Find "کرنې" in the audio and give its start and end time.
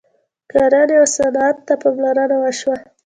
0.51-0.95